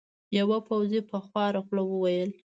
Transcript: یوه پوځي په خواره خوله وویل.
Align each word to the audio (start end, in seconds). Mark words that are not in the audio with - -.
یوه 0.39 0.57
پوځي 0.67 0.99
په 1.09 1.17
خواره 1.25 1.59
خوله 1.65 1.83
وویل. 1.87 2.31